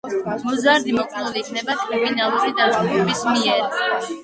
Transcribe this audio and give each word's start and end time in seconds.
მოზარდი 0.45 0.95
მოკლული 0.99 1.43
იქნება 1.43 1.77
კრიმინალური 1.83 2.57
დაჯგუფების 2.63 3.25
მიერ. 3.31 3.81